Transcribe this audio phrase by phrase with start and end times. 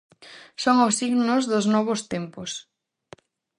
[0.63, 2.51] Son os signos dos novos tempos.